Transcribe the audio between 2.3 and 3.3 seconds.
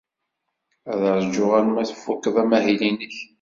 amahil-nnek.